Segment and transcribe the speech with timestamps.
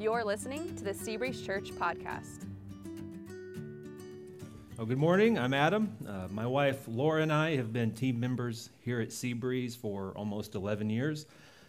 [0.00, 2.46] You're listening to the Seabreeze Church podcast.
[4.78, 5.38] Well, good morning.
[5.38, 5.94] I'm Adam.
[6.08, 10.54] Uh, my wife Laura and I have been team members here at Seabreeze for almost
[10.54, 11.26] 11 years.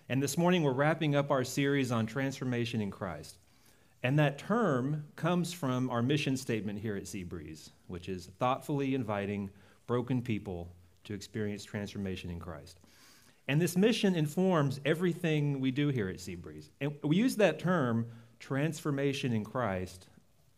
[0.07, 3.37] And this morning we're wrapping up our series on transformation in Christ.
[4.01, 9.49] And that term comes from our mission statement here at Seabreeze, which is thoughtfully inviting
[9.87, 10.71] broken people
[11.03, 12.79] to experience transformation in Christ.
[13.47, 16.69] And this mission informs everything we do here at Seabreeze.
[16.79, 18.05] And we use that term,
[18.41, 20.07] transformation in Christ,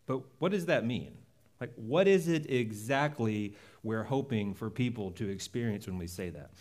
[0.07, 1.17] but what does that mean?
[1.61, 6.51] Like, what is it exactly we're hoping for people to experience when we say that?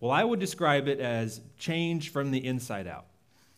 [0.00, 3.06] Well, I would describe it as change from the inside out.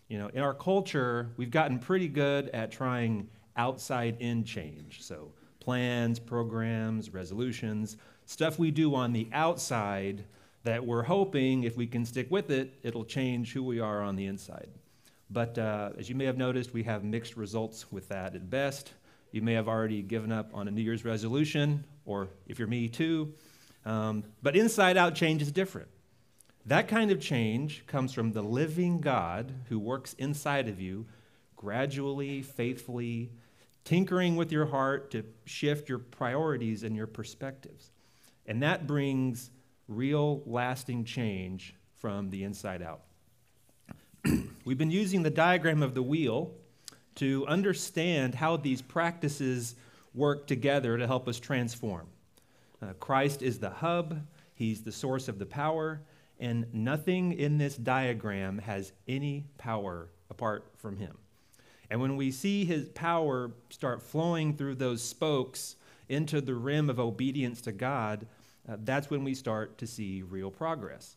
[0.09, 5.03] You know, in our culture, we've gotten pretty good at trying outside in change.
[5.03, 10.25] So, plans, programs, resolutions, stuff we do on the outside
[10.65, 14.17] that we're hoping if we can stick with it, it'll change who we are on
[14.17, 14.69] the inside.
[15.35, 18.93] But uh, as you may have noticed, we have mixed results with that at best.
[19.33, 22.89] You may have already given up on a New Year's resolution, or if you're me,
[22.89, 23.35] too.
[23.85, 25.89] Um, but inside out change is different.
[26.67, 31.05] That kind of change comes from the living God who works inside of you,
[31.57, 33.33] gradually, faithfully,
[33.83, 37.91] tinkering with your heart to shift your priorities and your perspectives.
[38.47, 39.51] And that brings
[39.89, 43.01] real, lasting change from the inside out.
[44.67, 46.55] We've been using the diagram of the wheel
[47.17, 49.75] to understand how these practices
[50.15, 52.07] work together to help us transform.
[52.81, 54.23] Uh, Christ is the hub,
[54.55, 56.01] He's the source of the power,
[56.41, 61.19] and nothing in this diagram has any power apart from Him.
[61.91, 65.77] And when we see His power start flowing through those spokes
[66.09, 68.27] into the rim of obedience to God,
[68.67, 71.17] uh, that's when we start to see real progress.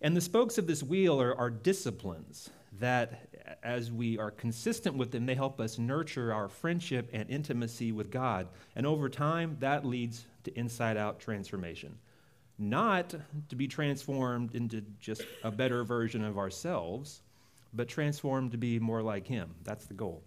[0.00, 3.28] And the spokes of this wheel are, are disciplines that,
[3.62, 8.10] as we are consistent with them, they help us nurture our friendship and intimacy with
[8.10, 8.48] God.
[8.74, 11.98] And over time, that leads to inside out transformation.
[12.58, 13.14] Not
[13.48, 17.22] to be transformed into just a better version of ourselves,
[17.74, 19.54] but transformed to be more like Him.
[19.64, 20.22] That's the goal.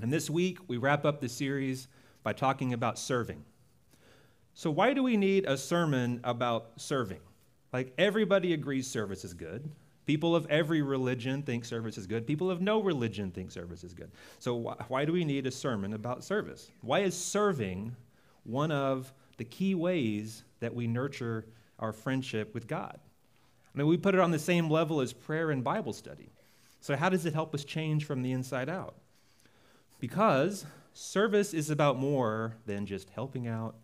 [0.00, 1.88] And this week, we wrap up the series
[2.22, 3.44] by talking about serving.
[4.54, 7.20] So, why do we need a sermon about serving?
[7.72, 9.70] Like, everybody agrees service is good.
[10.06, 12.26] People of every religion think service is good.
[12.26, 14.10] People of no religion think service is good.
[14.38, 16.70] So, wh- why do we need a sermon about service?
[16.80, 17.94] Why is serving
[18.44, 21.46] one of the key ways that we nurture
[21.78, 22.98] our friendship with God?
[23.72, 26.30] I mean, we put it on the same level as prayer and Bible study.
[26.80, 28.96] So, how does it help us change from the inside out?
[30.00, 33.76] Because service is about more than just helping out,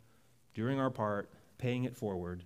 [0.54, 2.42] doing our part, paying it forward.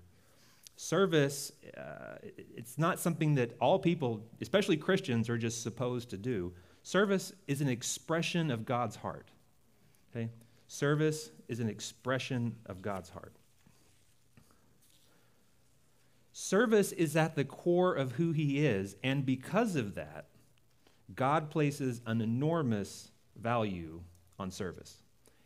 [0.80, 2.16] Service, uh,
[2.56, 6.54] it's not something that all people, especially Christians, are just supposed to do.
[6.82, 9.28] Service is an expression of God's heart.
[10.10, 10.30] Okay?
[10.68, 13.36] Service is an expression of God's heart.
[16.32, 20.28] Service is at the core of who He is, and because of that,
[21.14, 24.00] God places an enormous value
[24.38, 24.96] on service.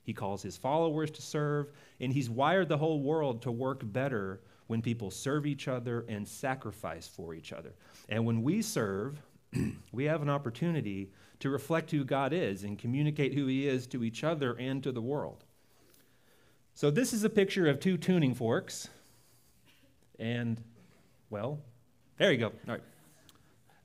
[0.05, 4.41] He calls his followers to serve, and he's wired the whole world to work better
[4.75, 7.73] when people serve each other and sacrifice for each other.
[8.09, 9.23] And when we serve,
[9.93, 14.03] we have an opportunity to reflect who God is and communicate who he is to
[14.03, 15.45] each other and to the world.
[16.75, 18.89] So, this is a picture of two tuning forks.
[20.19, 20.61] And,
[21.31, 21.61] well,
[22.19, 22.53] there you go.
[22.67, 22.83] All right.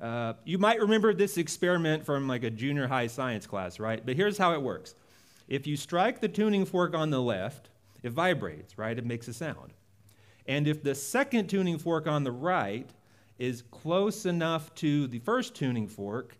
[0.02, 4.04] Uh, you might remember this experiment from like a junior high science class, right?
[4.04, 4.96] But here's how it works
[5.48, 7.70] if you strike the tuning fork on the left,
[8.02, 8.98] it vibrates, right?
[8.98, 9.74] It makes a sound.
[10.48, 12.90] And if the second tuning fork on the right
[13.38, 16.38] is close enough to the first tuning fork,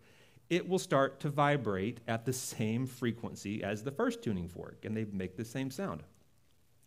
[0.50, 4.96] it will start to vibrate at the same frequency as the first tuning fork, and
[4.96, 6.02] they make the same sound.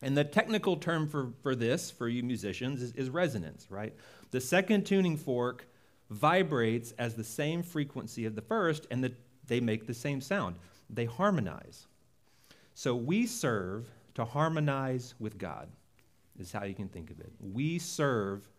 [0.01, 3.93] And the technical term for, for this, for you musicians, is, is resonance, right?
[4.31, 5.65] The second tuning fork
[6.09, 9.13] vibrates as the same frequency of the first, and the,
[9.47, 10.57] they make the same sound.
[10.89, 11.87] They harmonize.
[12.75, 15.69] So we serve to harmonize with God,
[16.39, 17.31] is how you can think of it.
[17.39, 18.49] We serve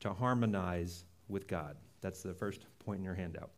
[0.00, 1.76] to harmonize with God.
[2.00, 3.50] That's the first point in your handout.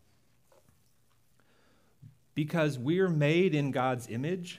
[2.35, 4.59] Because we're made in God's image,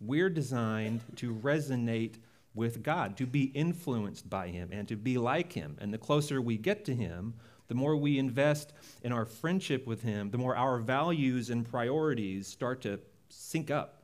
[0.00, 2.16] we're designed to resonate
[2.54, 5.76] with God, to be influenced by Him, and to be like Him.
[5.80, 7.34] And the closer we get to Him,
[7.68, 8.72] the more we invest
[9.02, 14.02] in our friendship with Him, the more our values and priorities start to sync up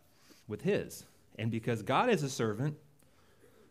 [0.48, 1.04] with His.
[1.38, 2.76] And because God is a servant,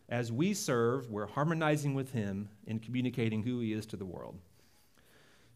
[0.08, 4.38] as we serve, we're harmonizing with Him and communicating who He is to the world.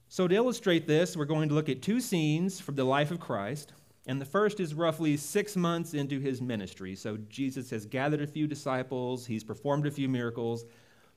[0.08, 3.18] So, to illustrate this, we're going to look at two scenes from the life of
[3.18, 3.72] Christ.
[4.06, 6.94] And the first is roughly six months into his ministry.
[6.94, 10.64] So, Jesus has gathered a few disciples, he's performed a few miracles,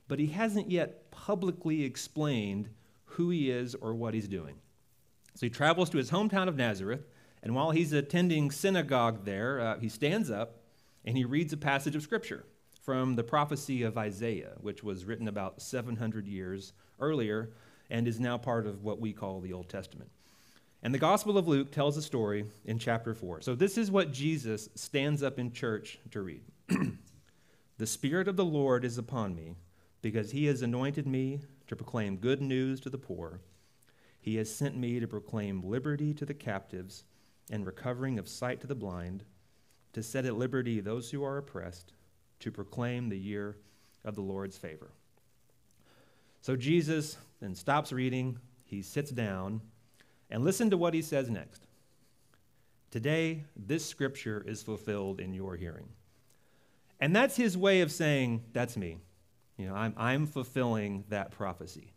[0.08, 2.68] but he hasn't yet publicly explained
[3.04, 4.56] who he is or what he's doing.
[5.34, 7.06] So, he travels to his hometown of Nazareth,
[7.44, 10.56] and while he's attending synagogue there, uh, he stands up
[11.04, 12.44] and he reads a passage of Scripture
[12.82, 17.50] from the prophecy of Isaiah, which was written about 700 years earlier
[17.90, 20.10] and is now part of what we call the Old Testament.
[20.82, 23.42] And the Gospel of Luke tells a story in chapter 4.
[23.42, 26.42] So this is what Jesus stands up in church to read
[27.78, 29.56] The Spirit of the Lord is upon me,
[30.02, 33.40] because he has anointed me to proclaim good news to the poor.
[34.20, 37.04] He has sent me to proclaim liberty to the captives
[37.50, 39.24] and recovering of sight to the blind,
[39.92, 41.92] to set at liberty those who are oppressed,
[42.40, 43.56] to proclaim the year
[44.04, 44.90] of the Lord's favor.
[46.40, 49.60] So Jesus then stops reading, he sits down,
[50.30, 51.66] and listen to what he says next.
[52.90, 55.88] Today, this scripture is fulfilled in your hearing.
[56.98, 58.98] And that's his way of saying, That's me.
[59.56, 61.92] You know, I'm, I'm fulfilling that prophecy.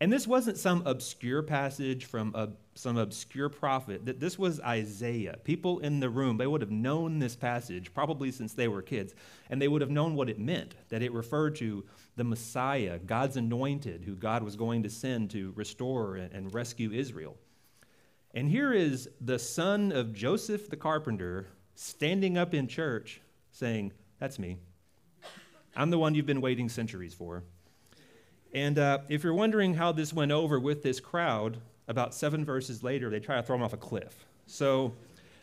[0.00, 4.04] And this wasn't some obscure passage from a, some obscure prophet.
[4.04, 5.38] That This was Isaiah.
[5.44, 9.14] People in the room, they would have known this passage probably since they were kids,
[9.48, 11.84] and they would have known what it meant, that it referred to
[12.16, 17.36] the Messiah, God's anointed, who God was going to send to restore and rescue Israel.
[18.34, 24.38] And here is the son of Joseph the carpenter standing up in church saying, That's
[24.38, 24.58] me.
[25.74, 27.44] I'm the one you've been waiting centuries for.
[28.52, 31.58] And uh, if you're wondering how this went over with this crowd,
[31.88, 34.24] about seven verses later, they try to throw him off a cliff.
[34.46, 34.94] So,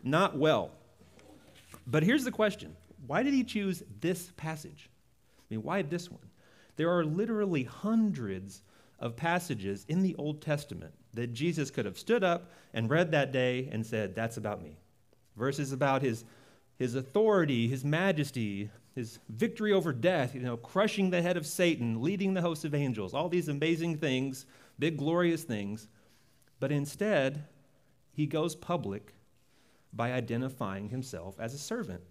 [0.03, 0.71] not well.
[1.87, 2.75] But here's the question
[3.07, 4.89] why did he choose this passage?
[5.39, 6.21] I mean, why this one?
[6.75, 8.61] There are literally hundreds
[8.99, 13.31] of passages in the Old Testament that Jesus could have stood up and read that
[13.31, 14.77] day and said, That's about me.
[15.35, 16.23] Verses about his,
[16.77, 22.01] his authority, his majesty, his victory over death, you know, crushing the head of Satan,
[22.01, 24.45] leading the host of angels, all these amazing things,
[24.77, 25.87] big, glorious things.
[26.59, 27.45] But instead,
[28.11, 29.13] he goes public
[29.93, 32.01] by identifying himself as a servant.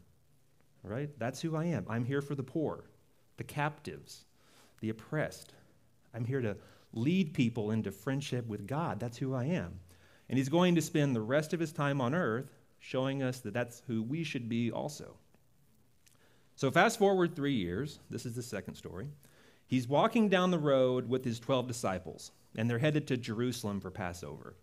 [0.83, 1.11] Right?
[1.19, 1.87] That's who I am.
[1.89, 2.85] I'm here for the poor,
[3.37, 4.25] the captives,
[4.81, 5.53] the oppressed.
[6.13, 6.57] I'm here to
[6.93, 8.99] lead people into friendship with God.
[8.99, 9.79] That's who I am.
[10.29, 12.51] And he's going to spend the rest of his time on earth
[12.81, 15.17] showing us that that's who we should be also.
[16.55, 17.99] So, fast forward three years.
[18.11, 19.09] This is the second story.
[19.67, 23.91] He's walking down the road with his 12 disciples, and they're headed to Jerusalem for
[23.91, 24.55] Passover.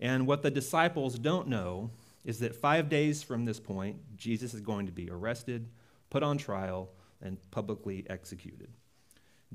[0.00, 1.90] And what the disciples don't know
[2.24, 5.68] is that five days from this point, Jesus is going to be arrested,
[6.10, 6.90] put on trial,
[7.22, 8.68] and publicly executed.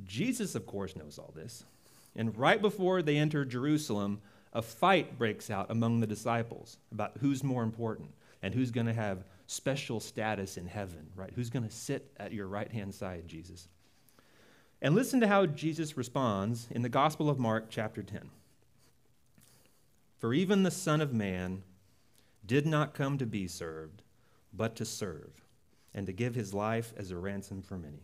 [0.03, 1.63] Jesus, of course, knows all this.
[2.15, 4.21] And right before they enter Jerusalem,
[4.53, 8.09] a fight breaks out among the disciples about who's more important
[8.41, 11.31] and who's going to have special status in heaven, right?
[11.35, 13.67] Who's going to sit at your right hand side, Jesus?
[14.81, 18.29] And listen to how Jesus responds in the Gospel of Mark, chapter 10.
[20.17, 21.63] For even the Son of Man
[22.45, 24.01] did not come to be served,
[24.53, 25.41] but to serve,
[25.93, 28.03] and to give his life as a ransom for many.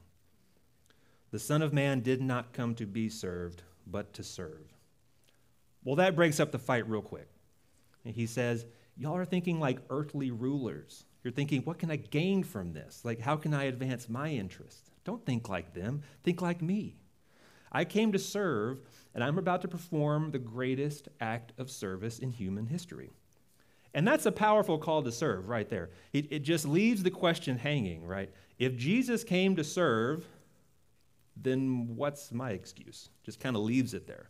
[1.32, 4.74] The Son of Man did not come to be served, but to serve.
[5.84, 7.28] Well, that breaks up the fight real quick.
[8.04, 8.66] he says,
[8.98, 11.06] Y'all are thinking like earthly rulers.
[11.24, 13.06] You're thinking, what can I gain from this?
[13.06, 14.90] Like, how can I advance my interest?
[15.04, 16.96] Don't think like them, think like me.
[17.72, 18.82] I came to serve,
[19.14, 23.12] and I'm about to perform the greatest act of service in human history.
[23.94, 25.90] And that's a powerful call to serve right there.
[26.14, 28.32] It, it just leaves the question hanging, right?
[28.58, 30.26] If Jesus came to serve,
[31.36, 33.10] then what's my excuse?
[33.24, 34.30] Just kind of leaves it there.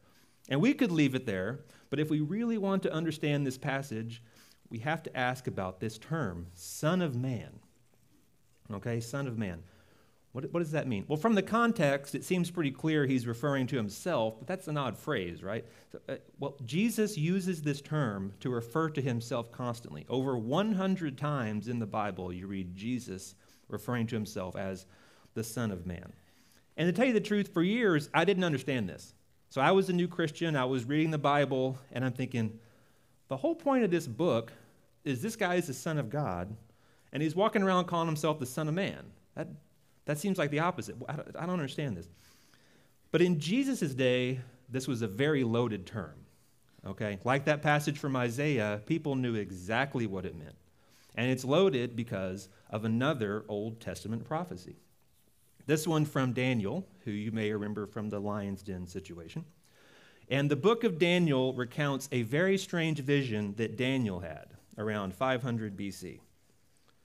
[0.50, 4.24] And we could leave it there, but if we really want to understand this passage,
[4.72, 7.60] we have to ask about this term, Son of Man.
[8.74, 9.62] Okay, Son of Man.
[10.32, 11.04] What, what, does that mean?
[11.10, 14.78] Well, from the context, it seems pretty clear he's referring to himself, but that's an
[14.78, 15.66] odd phrase, right?
[15.92, 20.06] So, uh, well, Jesus uses this term to refer to himself constantly.
[20.08, 23.36] Over 100 times in the Bible, you read Jesus
[23.68, 24.86] referring to himself as
[25.34, 26.14] the Son of Man.
[26.78, 29.14] And to tell you the truth, for years, I didn't understand this.
[29.50, 32.58] So I was a new Christian, I was reading the Bible, and I'm thinking,
[33.28, 34.54] the whole point of this book
[35.04, 36.56] is this guy is the Son of God,
[37.12, 39.12] and he's walking around calling himself the Son of Man.
[39.36, 39.48] That,
[40.06, 40.96] that seems like the opposite.
[41.08, 42.08] I don't, I don't understand this.
[43.12, 44.40] But in Jesus' day,
[44.70, 46.16] this was a very loaded term.
[46.86, 47.20] Okay?
[47.24, 50.56] Like that passage from Isaiah, people knew exactly what it meant.
[51.16, 54.78] And it's loaded because of another Old Testament prophecy.
[55.66, 59.46] This one from Daniel, who you may remember from the lion's den situation.
[60.30, 64.48] And the book of Daniel recounts a very strange vision that Daniel had
[64.82, 66.20] around 500 BC.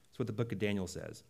[0.09, 1.23] That's what the book of Daniel says.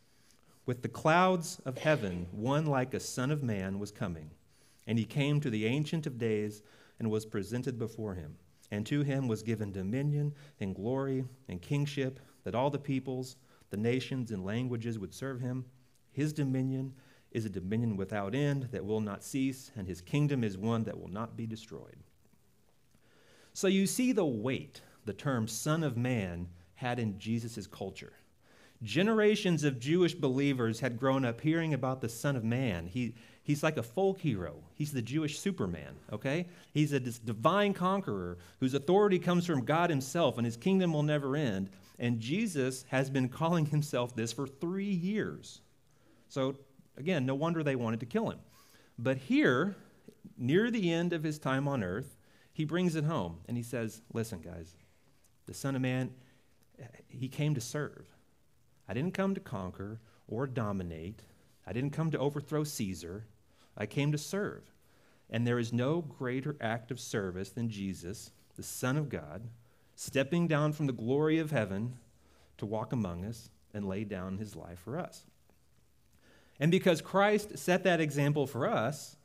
[0.64, 4.30] With the clouds of heaven, one like a son of man was coming,
[4.86, 6.62] and he came to the Ancient of Days
[6.98, 8.36] and was presented before him.
[8.70, 13.36] And to him was given dominion and glory and kingship, that all the peoples,
[13.70, 15.64] the nations, and languages would serve him.
[16.12, 16.94] His dominion
[17.30, 20.98] is a dominion without end that will not cease, and his kingdom is one that
[20.98, 21.98] will not be destroyed.
[23.52, 28.12] So you see the weight the term Son of Man had in Jesus' culture.
[28.82, 32.86] Generations of Jewish believers had grown up hearing about the Son of Man.
[32.86, 34.56] He, he's like a folk hero.
[34.74, 36.46] He's the Jewish Superman, okay?
[36.72, 41.36] He's a divine conqueror whose authority comes from God Himself, and His kingdom will never
[41.36, 41.70] end.
[41.98, 45.62] And Jesus has been calling Himself this for three years.
[46.28, 46.56] So,
[46.98, 48.40] again, no wonder they wanted to kill Him.
[48.98, 49.74] But here,
[50.36, 52.18] near the end of His time on earth,
[52.52, 54.74] He brings it home and He says, Listen, guys,
[55.46, 56.10] the Son of Man,
[57.08, 58.06] He came to serve.
[58.88, 61.22] I didn't come to conquer or dominate.
[61.66, 63.24] I didn't come to overthrow Caesar.
[63.76, 64.62] I came to serve.
[65.28, 69.42] And there is no greater act of service than Jesus, the Son of God,
[69.96, 71.96] stepping down from the glory of heaven
[72.58, 75.26] to walk among us and lay down his life for us.
[76.58, 79.16] And because Christ set that example for us,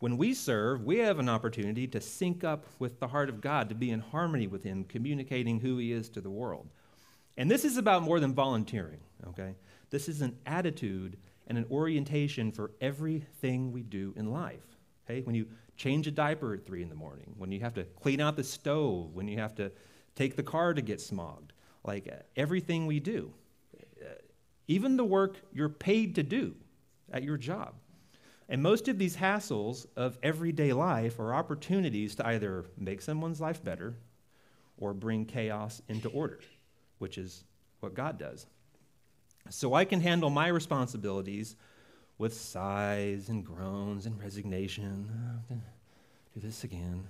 [0.00, 3.68] when we serve, we have an opportunity to sync up with the heart of God,
[3.68, 6.68] to be in harmony with Him, communicating who He is to the world.
[7.36, 9.54] And this is about more than volunteering, okay?
[9.90, 14.64] This is an attitude and an orientation for everything we do in life.
[15.04, 15.22] Okay?
[15.22, 15.46] When you
[15.76, 18.44] change a diaper at three in the morning, when you have to clean out the
[18.44, 19.70] stove, when you have to
[20.14, 21.50] take the car to get smogged,
[21.84, 23.32] like uh, everything we do,
[23.76, 24.06] uh,
[24.68, 26.54] even the work you're paid to do
[27.12, 27.74] at your job.
[28.48, 33.64] And most of these hassles of everyday life are opportunities to either make someone's life
[33.64, 33.94] better
[34.76, 36.40] or bring chaos into order
[36.98, 37.44] which is
[37.80, 38.46] what God does.
[39.50, 41.56] So I can handle my responsibilities
[42.16, 45.10] with sighs and groans and resignation.
[45.50, 47.04] Do this again.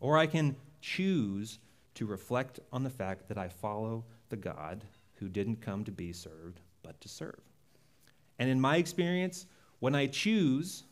[0.00, 1.58] Or I can choose
[1.94, 6.12] to reflect on the fact that I follow the God who didn't come to be
[6.12, 7.40] served, but to serve.
[8.38, 9.46] And in my experience,
[9.78, 10.84] when I choose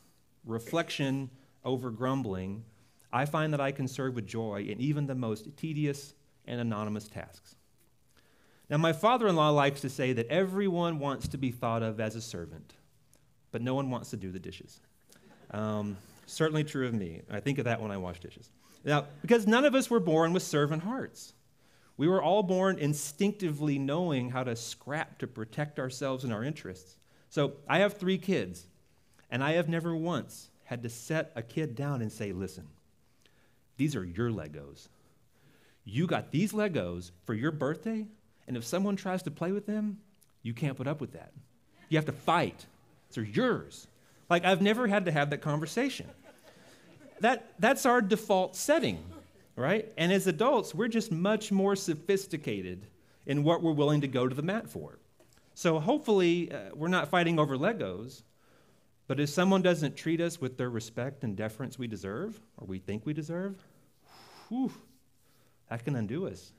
[0.44, 1.30] reflection
[1.64, 2.64] over grumbling,
[3.12, 6.14] I find that I can serve with joy in even the most tedious
[6.46, 7.54] and anonymous tasks.
[8.68, 12.00] Now, my father in law likes to say that everyone wants to be thought of
[12.00, 12.74] as a servant,
[13.52, 14.80] but no one wants to do the dishes.
[15.50, 17.22] Um, certainly true of me.
[17.30, 18.50] I think of that when I wash dishes.
[18.84, 21.34] Now, because none of us were born with servant hearts.
[21.96, 26.96] We were all born instinctively knowing how to scrap to protect ourselves and our interests.
[27.28, 28.66] So I have three kids,
[29.34, 32.68] and I have never once had to set a kid down and say, listen,
[33.76, 34.86] these are your Legos.
[35.84, 38.06] You got these Legos for your birthday,
[38.46, 39.98] and if someone tries to play with them,
[40.44, 41.32] you can't put up with that.
[41.88, 42.64] You have to fight.
[43.12, 43.88] They're yours.
[44.30, 46.06] Like, I've never had to have that conversation.
[47.18, 49.02] That, that's our default setting,
[49.56, 49.92] right?
[49.96, 52.86] And as adults, we're just much more sophisticated
[53.26, 55.00] in what we're willing to go to the mat for.
[55.54, 58.22] So hopefully, uh, we're not fighting over Legos,
[59.06, 62.78] but if someone doesn't treat us with the respect and deference we deserve, or we
[62.78, 63.56] think we deserve,
[64.48, 64.72] whew,
[65.68, 66.52] that can undo us.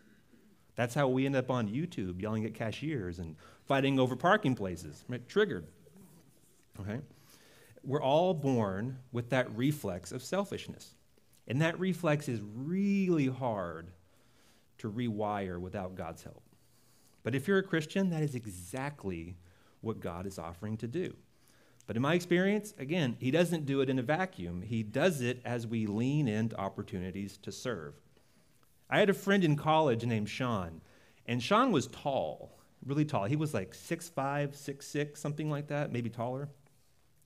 [0.76, 3.36] That's how we end up on YouTube yelling at cashiers and
[3.66, 5.06] fighting over parking places.
[5.08, 5.28] Right?
[5.28, 5.66] Triggered.
[6.82, 7.00] Okay?
[7.84, 10.96] We're all born with that reflex of selfishness.
[11.48, 13.92] And that reflex is really hard
[14.80, 16.42] to rewire without God's help.
[17.24, 19.36] But if you're a Christian, that is exactly
[19.82, 21.16] what God is offering to do.
[21.88, 24.62] But in my experience, again, He doesn't do it in a vacuum.
[24.62, 27.94] He does it as we lean into opportunities to serve.
[28.90, 30.82] I had a friend in college named Sean,
[31.26, 33.26] and Sean was tall, really tall.
[33.26, 34.14] He was like 6'5,
[34.56, 36.50] 6'6, something like that, maybe taller.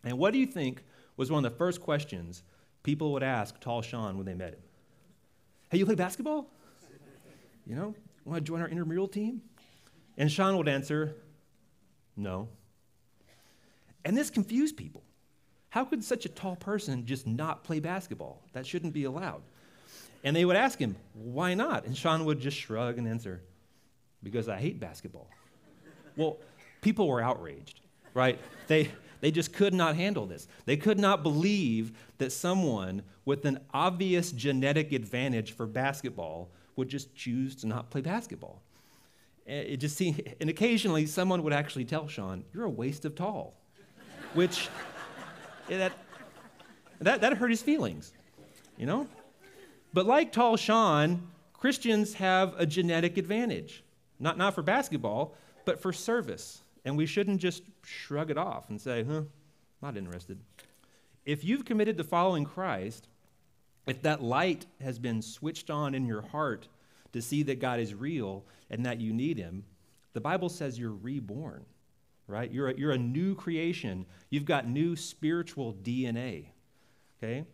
[0.03, 0.83] And what do you think
[1.17, 2.43] was one of the first questions
[2.83, 4.61] people would ask tall Sean when they met him?
[5.69, 6.49] Hey, you play basketball?
[7.65, 9.41] You know, want to join our intramural team?
[10.17, 11.15] And Sean would answer,
[12.15, 12.49] no.
[14.05, 15.03] And this confused people.
[15.69, 18.41] How could such a tall person just not play basketball?
[18.53, 19.41] That shouldn't be allowed.
[20.23, 21.85] And they would ask him, why not?
[21.85, 23.41] And Sean would just shrug and answer,
[24.23, 25.29] because I hate basketball.
[26.17, 26.37] well,
[26.81, 27.81] people were outraged,
[28.13, 28.39] right?
[28.67, 28.91] They,
[29.21, 30.47] they just could not handle this.
[30.65, 37.15] They could not believe that someone with an obvious genetic advantage for basketball would just
[37.15, 38.61] choose to not play basketball.
[39.47, 43.15] Eh, it just seemed, and occasionally someone would actually tell Sean, You're a waste of
[43.15, 43.55] tall,
[44.33, 44.69] which
[45.69, 45.93] that,
[46.99, 48.13] that, that hurt his feelings,
[48.77, 49.07] you know?
[49.93, 53.83] But like tall Sean, Christians have a genetic advantage.
[54.19, 56.61] Not, not for basketball, but for service.
[56.85, 59.23] And we shouldn't just shrug it off and say, huh,
[59.81, 60.39] not interested.
[61.25, 63.07] If you've committed to following Christ,
[63.85, 66.67] if that light has been switched on in your heart
[67.13, 69.63] to see that God is real and that you need Him,
[70.13, 71.65] the Bible says you're reborn,
[72.29, 72.51] right?
[72.51, 74.05] You're a, you're a new creation.
[74.29, 76.49] You've got new spiritual DNA,
[77.17, 77.45] okay?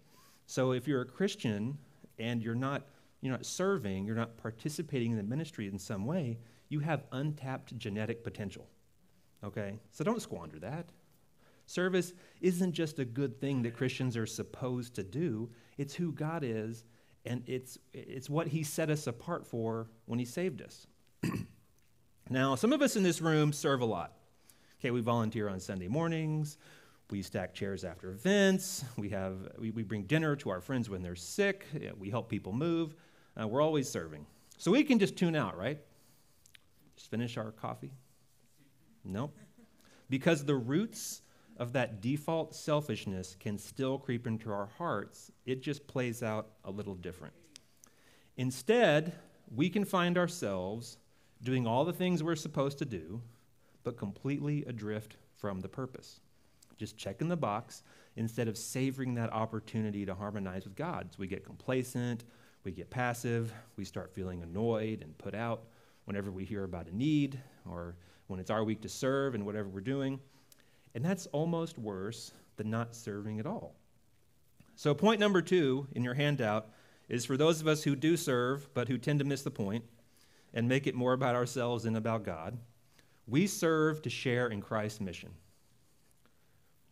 [0.45, 1.77] So if you're a Christian
[2.19, 2.83] and you're not,
[3.21, 6.37] you're not serving, you're not participating in the ministry in some way,
[6.69, 8.67] you have untapped genetic potential,
[9.43, 9.79] okay?
[9.91, 10.89] So don't squander that.
[11.67, 16.43] Service isn't just a good thing that Christians are supposed to do, it's who God
[16.43, 16.83] is,
[17.25, 20.85] and it's, it's what He set us apart for when He saved us.
[22.29, 24.13] now, some of us in this room serve a lot.
[24.85, 26.59] Okay, we volunteer on Sunday mornings.
[27.09, 28.85] We stack chairs after events.
[28.97, 31.65] We, have, we, we bring dinner to our friends when they're sick.
[31.97, 32.93] We help people move.
[33.35, 34.27] Uh, we're always serving.
[34.59, 35.79] So we can just tune out, right?
[36.97, 37.93] Just finish our coffee?
[39.03, 39.31] No.
[40.07, 41.23] Because the roots
[41.57, 46.69] of that default selfishness can still creep into our hearts, it just plays out a
[46.69, 47.33] little different.
[48.37, 49.13] Instead,
[49.51, 50.99] we can find ourselves
[51.41, 53.23] doing all the things we're supposed to do,
[53.85, 56.19] but completely adrift from the purpose.
[56.77, 57.83] Just checking the box
[58.17, 61.07] instead of savoring that opportunity to harmonize with God.
[61.11, 62.25] So we get complacent,
[62.65, 65.63] we get passive, we start feeling annoyed and put out
[66.03, 67.39] whenever we hear about a need
[67.69, 67.95] or
[68.27, 70.19] when it's our week to serve and whatever we're doing.
[70.95, 73.75] And that's almost worse than not serving at all.
[74.75, 76.69] So, point number two in your handout
[77.07, 79.85] is for those of us who do serve, but who tend to miss the point
[80.53, 82.57] and make it more about ourselves than about God.
[83.27, 85.31] We serve to share in Christ's mission.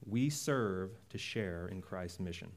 [0.05, 2.51] We serve to share in Christ's mission.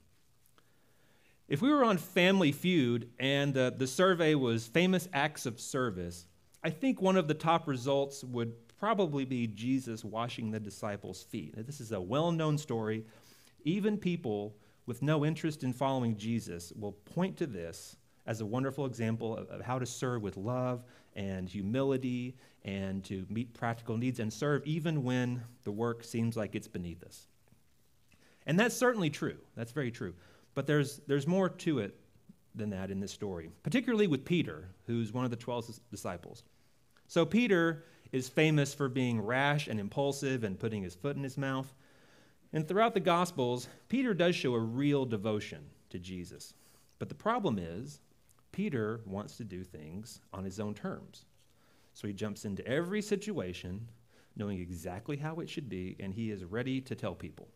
[1.48, 6.26] If we were on Family Feud and the, the survey was famous acts of service,
[6.64, 11.54] I think one of the top results would probably be Jesus washing the disciples' feet.
[11.66, 13.04] This is a well known story.
[13.64, 17.96] Even people with no interest in following Jesus will point to this
[18.26, 23.24] as a wonderful example of, of, how to serve with love and humility and to
[23.30, 27.28] meet practical needs and serve even when the work seems like it's beneath us.
[28.44, 29.38] And that's certainly true.
[29.56, 30.14] That's very true.
[30.54, 31.96] But there's, there's more to it
[32.54, 36.42] than that in this story, particularly with Peter, who's one of the 12 disciples.
[37.06, 41.36] So, Peter is famous for being rash and impulsive and putting his foot in his
[41.36, 41.72] mouth.
[42.52, 46.54] And throughout the Gospels, Peter does show a real devotion to Jesus.
[46.98, 48.00] But the problem is,
[48.52, 51.26] Peter wants to do things on his own terms.
[51.96, 53.88] So he jumps into every situation
[54.36, 57.48] knowing exactly how it should be, and he is ready to tell people.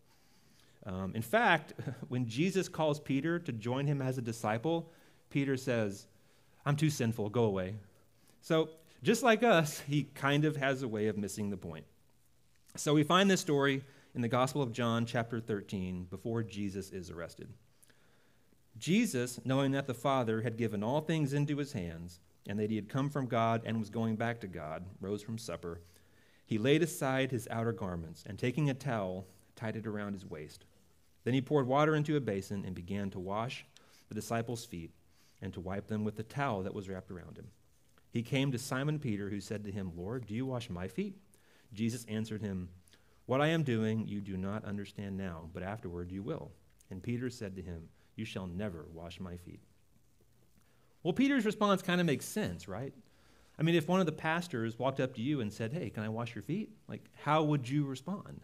[0.87, 1.74] Um, in fact,
[2.09, 4.90] when Jesus calls Peter to join him as a disciple,
[5.29, 6.07] Peter says,
[6.64, 7.74] I'm too sinful, go away.
[8.40, 8.70] So
[9.03, 11.85] just like us, he kind of has a way of missing the point.
[12.76, 17.11] So we find this story in the Gospel of John, chapter 13, before Jesus is
[17.11, 17.48] arrested.
[18.79, 22.76] Jesus, knowing that the Father had given all things into his hands, and that he
[22.76, 25.81] had come from God and was going back to God, rose from supper.
[26.46, 29.26] He laid aside his outer garments, and taking a towel,
[29.57, 30.64] tied it around his waist.
[31.24, 33.64] Then he poured water into a basin and began to wash
[34.09, 34.90] the disciples' feet
[35.42, 37.48] and to wipe them with the towel that was wrapped around him.
[38.11, 41.16] He came to Simon Peter, who said to him, Lord, do you wash my feet?
[41.72, 42.68] Jesus answered him,
[43.26, 46.50] What I am doing you do not understand now, but afterward you will.
[46.90, 49.61] And Peter said to him, You shall never wash my feet.
[51.03, 52.93] Well, Peter's response kind of makes sense, right?
[53.59, 56.03] I mean, if one of the pastors walked up to you and said, Hey, can
[56.03, 56.71] I wash your feet?
[56.89, 58.41] Like, how would you respond?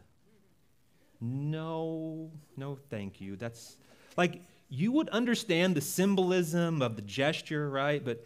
[1.20, 3.36] No, no, thank you.
[3.36, 3.76] That's
[4.16, 8.04] like, you would understand the symbolism of the gesture, right?
[8.04, 8.24] But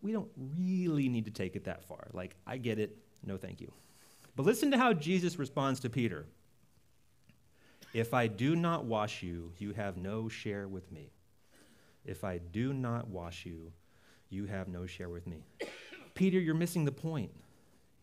[0.00, 2.08] we don't really need to take it that far.
[2.12, 3.72] Like, I get it, no thank you.
[4.34, 6.26] But listen to how Jesus responds to Peter
[7.94, 11.10] If I do not wash you, you have no share with me.
[12.04, 13.72] If I do not wash you,
[14.28, 15.44] you have no share with me.
[16.14, 17.30] Peter, you're missing the point.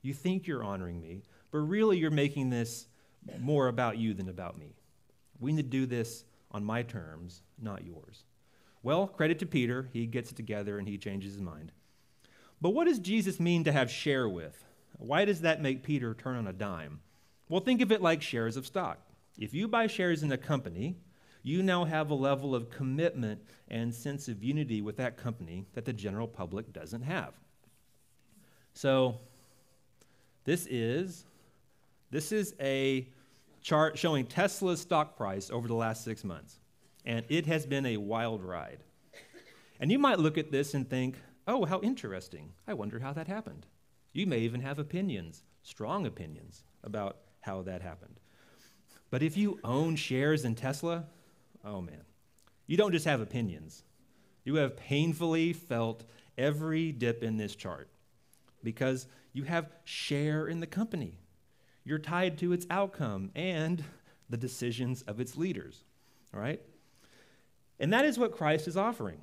[0.01, 2.87] You think you're honoring me, but really you're making this
[3.39, 4.75] more about you than about me.
[5.39, 8.23] We need to do this on my terms, not yours.
[8.81, 9.89] Well, credit to Peter.
[9.91, 11.71] He gets it together and he changes his mind.
[12.61, 14.63] But what does Jesus mean to have share with?
[14.97, 16.99] Why does that make Peter turn on a dime?
[17.47, 18.99] Well, think of it like shares of stock.
[19.37, 20.97] If you buy shares in a company,
[21.43, 25.85] you now have a level of commitment and sense of unity with that company that
[25.85, 27.33] the general public doesn't have.
[28.73, 29.19] So,
[30.45, 31.25] this is
[32.11, 33.07] this is a
[33.61, 36.59] chart showing Tesla's stock price over the last 6 months,
[37.05, 38.79] and it has been a wild ride.
[39.79, 41.15] And you might look at this and think,
[41.47, 42.51] oh, how interesting.
[42.67, 43.65] I wonder how that happened.
[44.11, 48.19] You may even have opinions, strong opinions, about how that happened.
[49.09, 51.05] But if you own shares in Tesla,
[51.63, 52.03] oh man,
[52.67, 53.83] you don't just have opinions.
[54.43, 56.03] You have painfully felt
[56.37, 57.89] every dip in this chart
[58.63, 61.19] because you have share in the company.
[61.83, 63.83] You're tied to its outcome and
[64.29, 65.83] the decisions of its leaders.
[66.33, 66.61] All right?
[67.79, 69.19] And that is what Christ is offering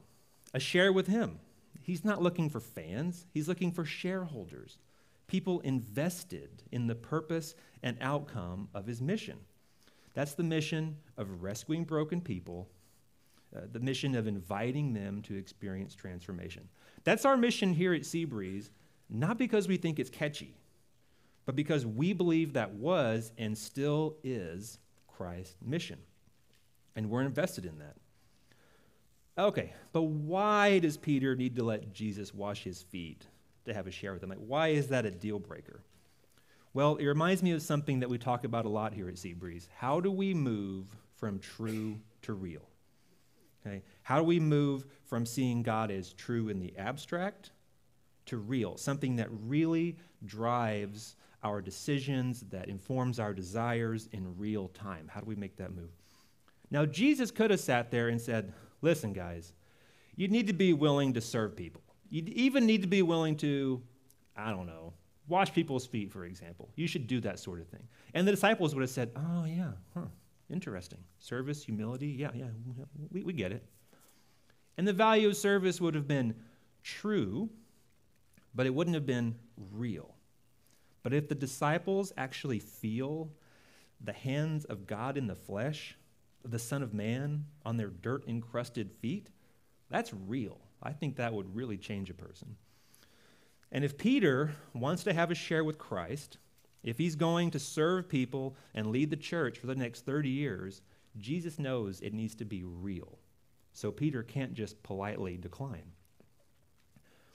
[0.54, 1.38] a share with Him.
[1.82, 4.78] He's not looking for fans, He's looking for shareholders,
[5.26, 9.38] people invested in the purpose and outcome of His mission.
[10.16, 12.70] That's the mission of rescuing broken people,
[13.54, 16.70] uh, the mission of inviting them to experience transformation.
[17.04, 18.70] That's our mission here at Seabreeze,
[19.10, 20.56] not because we think it's catchy,
[21.44, 25.98] but because we believe that was and still is Christ's mission.
[26.96, 27.96] And we're invested in that.
[29.36, 33.26] Okay, but why does Peter need to let Jesus wash his feet
[33.66, 34.30] to have a share with him?
[34.30, 35.82] Like, why is that a deal breaker?
[36.76, 39.66] Well, it reminds me of something that we talk about a lot here at Seabreeze.
[39.78, 42.68] How do we move from true to real?
[43.66, 43.82] Okay?
[44.02, 47.52] How do we move from seeing God as true in the abstract
[48.26, 55.08] to real, something that really drives our decisions, that informs our desires in real time?
[55.10, 55.88] How do we make that move?
[56.70, 59.54] Now, Jesus could have sat there and said, Listen, guys,
[60.14, 61.80] you need to be willing to serve people.
[62.10, 63.80] You even need to be willing to,
[64.36, 64.92] I don't know,
[65.28, 66.70] wash people's feet, for example.
[66.76, 67.86] You should do that sort of thing.
[68.14, 70.06] And the disciples would have said, Oh, yeah, huh,
[70.50, 70.98] interesting.
[71.18, 72.46] Service, humility, yeah, yeah,
[73.10, 73.64] we, we get it.
[74.78, 76.34] And the value of service would have been
[76.82, 77.48] true,
[78.54, 79.36] but it wouldn't have been
[79.72, 80.14] real.
[81.02, 83.30] But if the disciples actually feel
[84.00, 85.96] the hands of God in the flesh,
[86.44, 89.30] the Son of Man on their dirt encrusted feet,
[89.90, 90.58] that's real.
[90.82, 92.56] I think that would really change a person.
[93.72, 96.38] And if Peter wants to have a share with Christ,
[96.82, 100.82] if he's going to serve people and lead the church for the next 30 years,
[101.18, 103.18] Jesus knows it needs to be real.
[103.72, 105.92] So Peter can't just politely decline.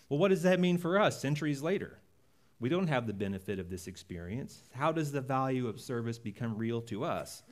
[0.09, 1.99] Well, what does that mean for us centuries later?
[2.59, 4.63] We don't have the benefit of this experience.
[4.71, 7.43] How does the value of service become real to us?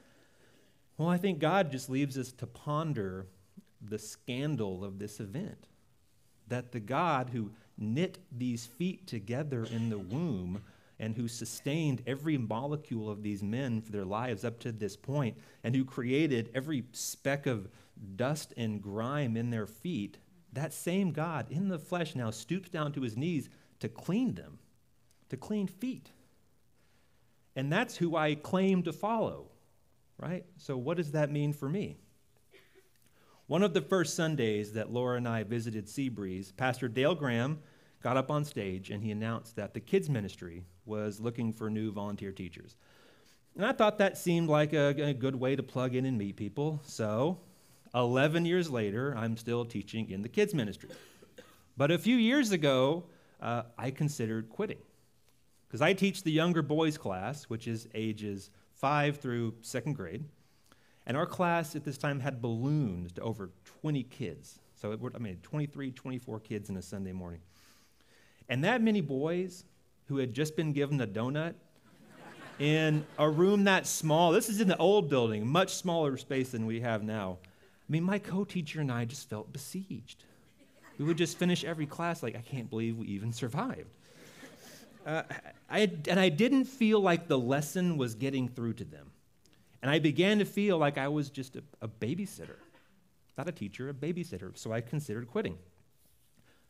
[0.97, 3.27] Well, I think God just leaves us to ponder
[3.81, 5.67] the scandal of this event.
[6.47, 10.61] That the God who knit these feet together in the womb
[10.99, 15.37] and who sustained every molecule of these men for their lives up to this point,
[15.63, 17.69] and who created every speck of
[18.17, 20.17] dust and grime in their feet,
[20.51, 24.59] that same God in the flesh now stoops down to his knees to clean them,
[25.29, 26.11] to clean feet.
[27.55, 29.47] And that's who I claim to follow
[30.19, 30.45] right?
[30.57, 31.97] So, what does that mean for me?
[33.49, 37.57] One of the first Sundays that Laura and I visited Seabreeze, Pastor Dale Graham
[38.03, 41.91] got up on stage and he announced that the kids' ministry was looking for new
[41.91, 42.75] volunteer teachers.
[43.55, 46.35] And I thought that seemed like a, a good way to plug in and meet
[46.35, 46.79] people.
[46.85, 47.39] So,
[47.95, 50.91] 11 years later, I'm still teaching in the kids' ministry.
[51.75, 53.05] But a few years ago,
[53.41, 54.77] uh, I considered quitting.
[55.67, 60.23] Because I teach the younger boys class, which is ages 5 through second grade.
[61.09, 63.49] And our class at this time had ballooned to over
[63.81, 64.59] 20 kids.
[64.75, 67.41] So, it, I mean, 23, 24 kids in a Sunday morning.
[68.47, 69.65] And that many boys
[70.05, 71.55] who had just been given a donut
[72.59, 76.67] in a room that small, this is in the old building, much smaller space than
[76.67, 77.39] we have now.
[77.41, 80.25] I mean, my co teacher and I just felt besieged.
[80.99, 83.97] We would just finish every class like, I can't believe we even survived.
[85.07, 85.23] Uh,
[85.71, 89.09] I, and I didn't feel like the lesson was getting through to them.
[89.81, 92.57] And I began to feel like I was just a, a babysitter,
[93.37, 94.57] not a teacher, a babysitter.
[94.57, 95.57] So I considered quitting.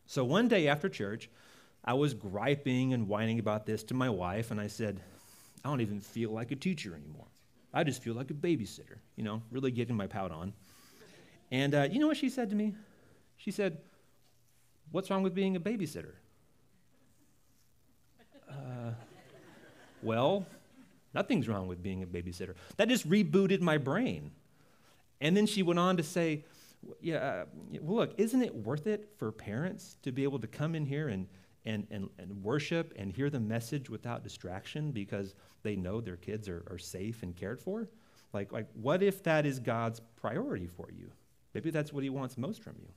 [0.06, 1.30] So one day after church,
[1.84, 5.00] I was griping and whining about this to my wife, and I said,
[5.64, 7.28] I don't even feel like a teacher anymore.
[7.74, 10.54] I just feel like a babysitter, you know, really getting my pout on.
[11.52, 12.76] And uh, you know what she said to me?
[13.38, 13.78] She said,
[14.92, 16.14] What's wrong with being a babysitter?
[18.50, 18.92] Uh,
[20.02, 20.48] well,
[21.14, 22.56] nothing's wrong with being a babysitter.
[22.78, 24.32] That just rebooted my brain.
[25.22, 26.46] And then she went on to say,
[27.02, 27.46] yeah, uh,
[27.82, 31.10] well, look, isn't it worth it for parents to be able to come in here
[31.10, 31.28] and,
[31.66, 36.48] and, and, and worship and hear the message without distraction because they know their kids
[36.48, 37.90] are, are safe and cared for?
[38.32, 41.12] Like, like, what if that is God's priority for you?
[41.54, 42.90] Maybe that's what He wants most from you.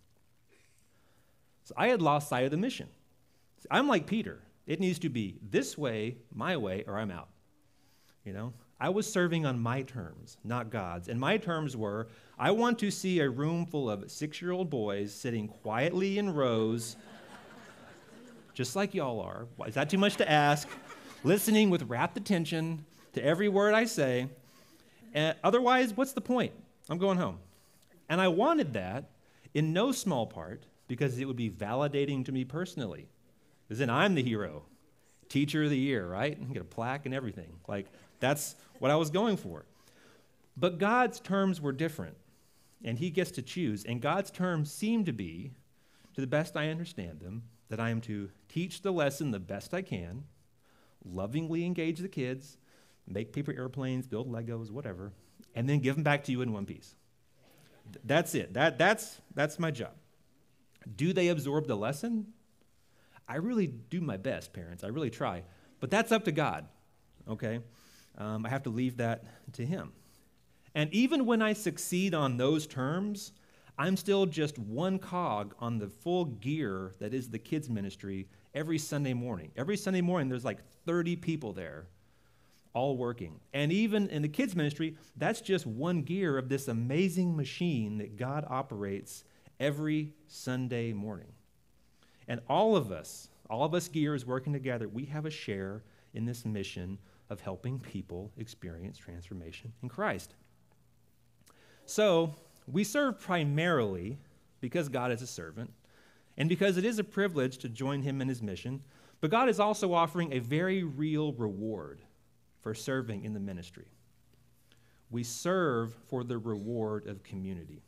[1.64, 2.88] So I had lost sight of the mission.
[3.70, 4.40] I'm like Peter.
[4.66, 7.28] It needs to be this way, my way, or I'm out.
[8.24, 11.08] You know, I was serving on my terms, not God's.
[11.08, 12.08] And my terms were
[12.38, 16.32] I want to see a room full of six year old boys sitting quietly in
[16.32, 16.96] rows,
[18.54, 19.46] just like y'all are.
[19.66, 20.68] Is that too much to ask?
[21.24, 24.28] Listening with rapt attention to every word I say.
[25.14, 26.52] And otherwise, what's the point?
[26.88, 27.38] I'm going home.
[28.08, 29.10] And I wanted that
[29.54, 33.06] in no small part because it would be validating to me personally.
[33.66, 34.64] Because then I'm the hero,
[35.28, 36.36] teacher of the year, right?
[36.36, 37.52] And get a plaque and everything.
[37.68, 37.86] Like,
[38.22, 39.66] that's what I was going for.
[40.56, 42.16] But God's terms were different,
[42.84, 43.84] and He gets to choose.
[43.84, 45.50] And God's terms seem to be,
[46.14, 49.74] to the best I understand them, that I am to teach the lesson the best
[49.74, 50.24] I can,
[51.04, 52.58] lovingly engage the kids,
[53.08, 55.12] make paper airplanes, build Legos, whatever,
[55.54, 56.94] and then give them back to you in one piece.
[58.04, 58.54] That's it.
[58.54, 59.92] That, that's, that's my job.
[60.96, 62.28] Do they absorb the lesson?
[63.28, 64.84] I really do my best, parents.
[64.84, 65.42] I really try.
[65.80, 66.66] But that's up to God,
[67.28, 67.60] okay?
[68.18, 69.92] Um, I have to leave that to Him.
[70.74, 73.32] And even when I succeed on those terms,
[73.78, 78.78] I'm still just one cog on the full gear that is the kids' ministry every
[78.78, 79.50] Sunday morning.
[79.56, 81.86] Every Sunday morning, there's like 30 people there
[82.74, 83.40] all working.
[83.52, 88.16] And even in the kids' ministry, that's just one gear of this amazing machine that
[88.16, 89.24] God operates
[89.60, 91.32] every Sunday morning.
[92.28, 95.82] And all of us, all of us gears working together, we have a share
[96.14, 96.98] in this mission
[97.32, 100.34] of helping people experience transformation in Christ.
[101.86, 102.36] So,
[102.70, 104.18] we serve primarily
[104.60, 105.72] because God is a servant
[106.36, 108.82] and because it is a privilege to join him in his mission,
[109.20, 112.00] but God is also offering a very real reward
[112.60, 113.86] for serving in the ministry.
[115.10, 117.82] We serve for the reward of community.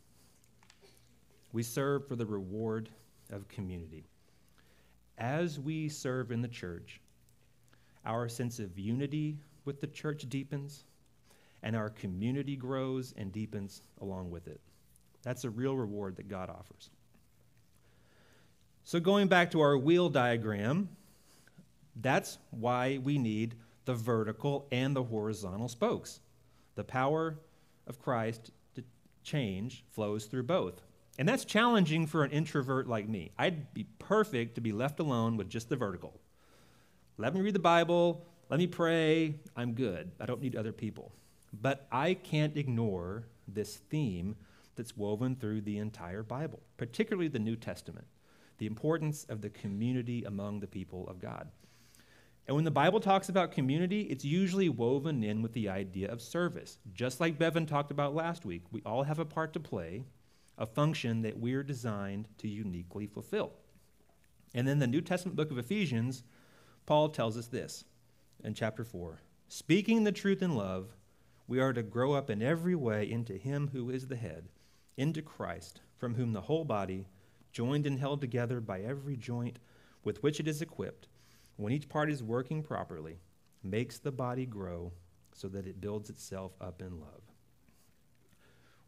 [1.52, 2.88] We serve for the reward
[3.30, 4.04] of community.
[5.16, 7.00] As we serve in the church,
[8.04, 10.84] our sense of unity with the church deepens,
[11.62, 14.60] and our community grows and deepens along with it.
[15.22, 16.90] That's a real reward that God offers.
[18.84, 20.90] So, going back to our wheel diagram,
[21.96, 23.54] that's why we need
[23.86, 26.20] the vertical and the horizontal spokes.
[26.74, 27.38] The power
[27.86, 28.84] of Christ to
[29.22, 30.82] change flows through both.
[31.18, 33.30] And that's challenging for an introvert like me.
[33.38, 36.20] I'd be perfect to be left alone with just the vertical.
[37.16, 40.10] Let me read the Bible, let me pray, I'm good.
[40.20, 41.12] I don't need other people.
[41.52, 44.36] But I can't ignore this theme
[44.74, 48.06] that's woven through the entire Bible, particularly the New Testament
[48.58, 51.48] the importance of the community among the people of God.
[52.46, 56.20] And when the Bible talks about community, it's usually woven in with the idea of
[56.20, 56.78] service.
[56.92, 60.04] Just like Bevan talked about last week, we all have a part to play,
[60.58, 63.52] a function that we're designed to uniquely fulfill.
[64.54, 66.22] And then the New Testament book of Ephesians,
[66.86, 67.84] Paul tells us this
[68.42, 70.94] in chapter 4 Speaking the truth in love,
[71.46, 74.48] we are to grow up in every way into Him who is the head,
[74.96, 77.06] into Christ, from whom the whole body,
[77.52, 79.58] joined and held together by every joint
[80.02, 81.08] with which it is equipped,
[81.56, 83.18] when each part is working properly,
[83.62, 84.92] makes the body grow
[85.32, 87.22] so that it builds itself up in love.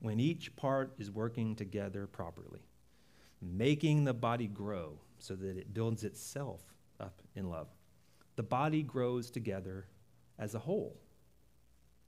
[0.00, 2.66] When each part is working together properly,
[3.40, 6.60] making the body grow so that it builds itself
[7.00, 7.68] up in love,
[8.36, 9.86] the body grows together
[10.38, 10.96] as a whole.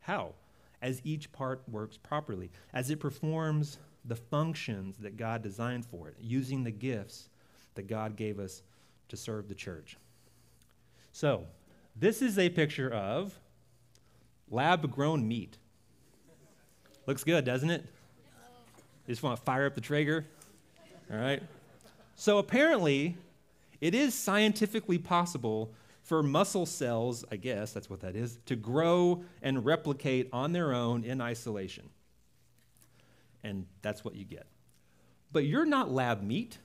[0.00, 0.34] How?
[0.80, 6.16] As each part works properly, as it performs the functions that God designed for it,
[6.20, 7.28] using the gifts
[7.74, 8.62] that God gave us
[9.08, 9.96] to serve the church.
[11.12, 11.46] So,
[11.96, 13.38] this is a picture of
[14.50, 15.58] lab grown meat.
[17.06, 17.84] Looks good, doesn't it?
[19.06, 20.26] You just want to fire up the Traeger?
[21.10, 21.42] All right.
[22.14, 23.16] So, apparently,
[23.80, 25.72] it is scientifically possible
[26.08, 30.72] for muscle cells, I guess that's what that is, to grow and replicate on their
[30.72, 31.90] own in isolation.
[33.44, 34.46] And that's what you get.
[35.32, 36.56] But you're not lab meat,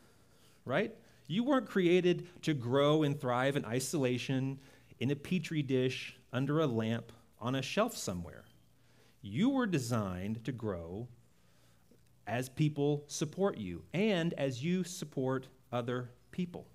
[0.63, 0.95] right?
[1.27, 4.60] You weren't created to grow and thrive in isolation
[5.01, 8.45] in a petri dish under a lamp on a shelf somewhere.
[9.21, 11.10] You were designed to grow
[12.25, 16.65] as people support you and as you support other people.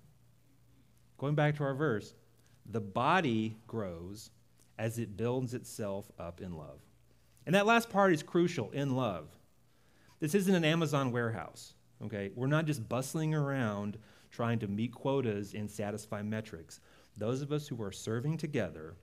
[1.17, 2.13] Going back to our verse,
[2.71, 4.29] the body grows
[4.77, 6.79] as it builds itself up in love.
[7.45, 9.27] And that last part is crucial in love.
[10.19, 12.31] This isn't an Amazon warehouse, okay?
[12.35, 13.97] We're not just bustling around
[14.31, 16.79] trying to meet quotas and satisfy metrics.
[17.17, 18.95] Those of us who are serving together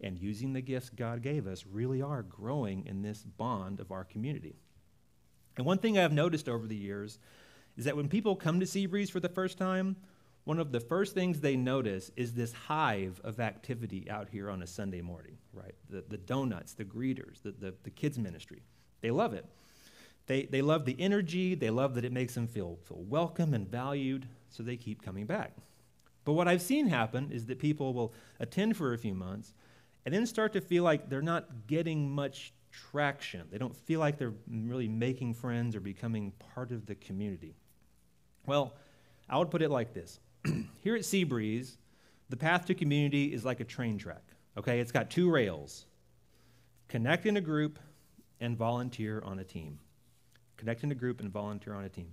[0.00, 4.04] and using the gifts God gave us really are growing in this bond of our
[4.04, 4.56] community.
[5.56, 7.18] And one thing I've noticed over the years
[7.76, 9.96] is that when people come to Seabreeze for the first time,
[10.44, 14.62] one of the first things they notice is this hive of activity out here on
[14.62, 15.74] a Sunday morning, right?
[15.88, 18.62] The, the donuts, the greeters, the, the, the kids' ministry.
[19.00, 19.46] They love it.
[20.26, 23.68] They, they love the energy, they love that it makes them feel, feel welcome and
[23.68, 25.52] valued, so they keep coming back.
[26.24, 29.52] But what I've seen happen is that people will attend for a few months
[30.04, 33.42] and then start to feel like they're not getting much traction.
[33.50, 37.54] They don't feel like they're really making friends or becoming part of the community.
[38.46, 38.74] Well,
[39.28, 40.20] I would put it like this
[40.82, 41.76] Here at Seabreeze,
[42.28, 44.22] the path to community is like a train track,
[44.56, 44.80] okay?
[44.80, 45.86] It's got two rails
[46.88, 47.78] connect in a group
[48.40, 49.78] and volunteer on a team.
[50.56, 52.12] Connect in a group and volunteer on a team.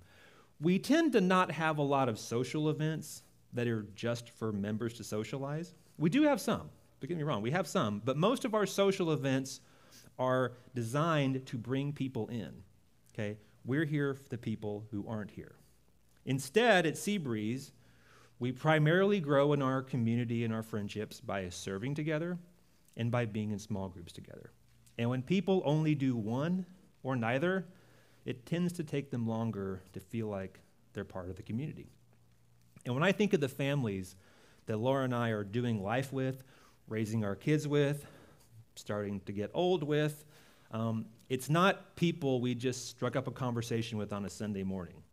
[0.60, 4.94] We tend to not have a lot of social events that are just for members
[4.96, 5.74] to socialize.
[5.98, 8.66] We do have some, don't get me wrong, we have some, but most of our
[8.66, 9.60] social events
[10.18, 12.52] are designed to bring people in.
[13.14, 13.38] Okay?
[13.66, 15.56] We're here for the people who aren't here.
[16.26, 17.72] Instead, at Seabreeze,
[18.42, 22.40] we primarily grow in our community and our friendships by serving together
[22.98, 24.50] and by being in small groups together.
[24.98, 26.66] And when people only do one
[27.04, 27.68] or neither,
[28.26, 30.60] it tends to take them longer to feel like
[30.94, 31.92] they're part of the community.
[32.84, 34.16] And when I think of the families
[34.66, 36.44] that Laura and I are doing life with,
[36.88, 38.08] raising our kids with,
[38.76, 40.26] starting to get old with,
[40.72, 45.04] um, it's not people we just struck up a conversation with on a Sunday morning.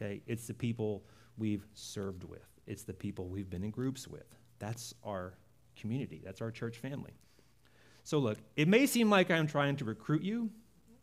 [0.00, 0.22] Okay?
[0.26, 1.04] It's the people
[1.36, 4.26] we've served with, it's the people we've been in groups with.
[4.58, 5.34] That's our
[5.76, 7.12] community, that's our church family.
[8.04, 10.50] So, look, it may seem like I'm trying to recruit you,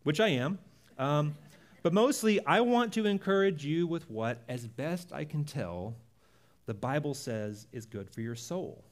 [0.04, 0.60] which I am.
[0.98, 1.36] Um,
[1.82, 5.96] but mostly, I want to encourage you with what, as best I can tell,
[6.66, 8.84] the Bible says is good for your soul.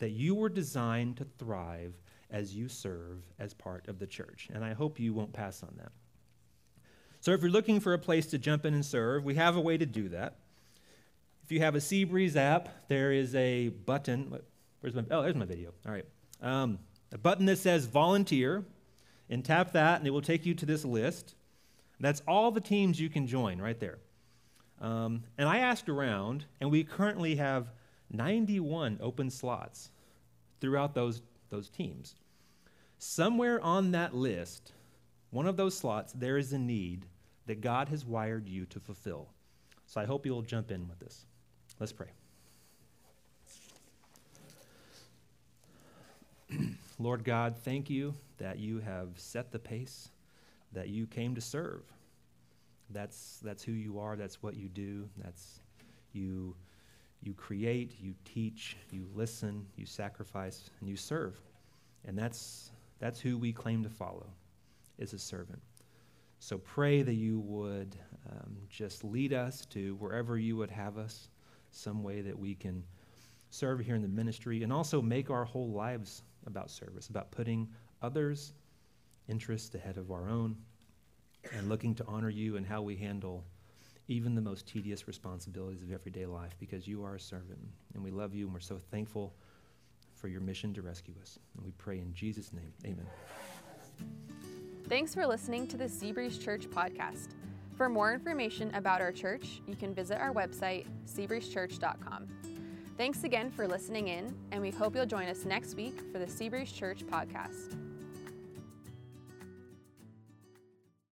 [0.00, 1.94] That you were designed to thrive
[2.30, 4.48] as you serve as part of the church.
[4.52, 5.92] And I hope you won't pass on that.
[7.20, 9.60] So, if you're looking for a place to jump in and serve, we have a
[9.60, 10.36] way to do that.
[11.44, 14.34] If you have a Seabreeze app, there is a button.
[14.80, 15.04] Where's my?
[15.10, 15.74] Oh, there's my video.
[15.86, 16.06] All right.
[16.40, 16.78] Um,
[17.12, 18.64] a button that says volunteer,
[19.28, 21.34] and tap that, and it will take you to this list.
[22.00, 23.98] That's all the teams you can join right there.
[24.80, 27.72] Um, and I asked around, and we currently have
[28.10, 29.90] 91 open slots
[30.60, 32.16] throughout those, those teams.
[32.98, 34.72] Somewhere on that list,
[35.30, 37.06] one of those slots, there is a need
[37.46, 39.28] that God has wired you to fulfill.
[39.86, 41.26] So I hope you'll jump in with this.
[41.80, 42.08] Let's pray.
[46.98, 50.10] Lord God, thank you that you have set the pace
[50.72, 51.82] that you came to serve.
[52.90, 55.60] That's, that's who you are, that's what you do, that's
[56.12, 56.54] you,
[57.22, 61.34] you create, you teach, you listen, you sacrifice, and you serve.
[62.06, 64.26] And that's, that's who we claim to follow,
[64.98, 65.60] is a servant.
[66.38, 67.96] So pray that you would
[68.30, 71.28] um, just lead us to wherever you would have us,
[71.74, 72.84] some way that we can
[73.50, 77.68] serve here in the ministry, and also make our whole lives about service, about putting
[78.02, 78.52] others'
[79.28, 80.56] interests ahead of our own,
[81.56, 83.44] and looking to honor you and how we handle
[84.08, 87.58] even the most tedious responsibilities of everyday life because you are a servant
[87.94, 89.34] and we love you and we're so thankful
[90.14, 91.38] for your mission to rescue us.
[91.56, 92.72] And we pray in Jesus' name.
[92.84, 93.06] Amen.
[94.88, 97.28] Thanks for listening to the Seabreeze Church podcast.
[97.76, 102.28] For more information about our church, you can visit our website, seabreezechurch.com.
[102.96, 106.26] Thanks again for listening in, and we hope you'll join us next week for the
[106.26, 107.83] Seabreeze Church podcast.